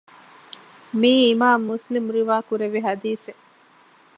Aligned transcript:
މިއީ 0.99 1.21
އިމާމު 1.31 1.63
މުސްލިމު 1.69 2.09
ރިވާކުރެއްވި 2.17 2.79
ޙަދީޘެއް 2.85 3.41